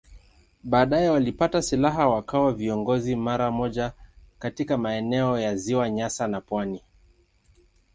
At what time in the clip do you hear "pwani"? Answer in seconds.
6.41-6.83